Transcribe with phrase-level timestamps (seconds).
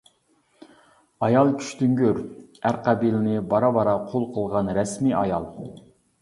[1.27, 5.49] ئايال-كۈچتۈڭگۈر ئەر قەبىلىنى بارا-بارا قۇل قىلغان رەسمىي ئايال.